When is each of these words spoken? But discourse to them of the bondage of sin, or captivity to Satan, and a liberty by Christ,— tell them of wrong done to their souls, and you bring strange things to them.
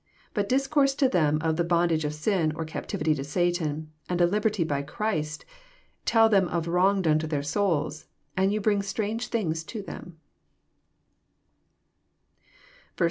But 0.33 0.49
discourse 0.49 0.95
to 0.95 1.07
them 1.07 1.37
of 1.41 1.57
the 1.57 1.63
bondage 1.63 2.05
of 2.05 2.15
sin, 2.15 2.53
or 2.55 2.65
captivity 2.65 3.13
to 3.13 3.23
Satan, 3.23 3.91
and 4.09 4.19
a 4.19 4.25
liberty 4.25 4.63
by 4.63 4.81
Christ,— 4.81 5.45
tell 6.05 6.27
them 6.27 6.47
of 6.47 6.67
wrong 6.67 7.03
done 7.03 7.19
to 7.19 7.27
their 7.27 7.43
souls, 7.43 8.07
and 8.35 8.51
you 8.51 8.59
bring 8.59 8.81
strange 8.81 9.27
things 9.27 9.63
to 9.65 9.83
them. 9.83 10.17